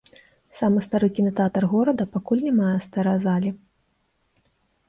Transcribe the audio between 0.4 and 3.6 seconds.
Самы стары кінатэатр горада пакуль не мае стэрэазалі.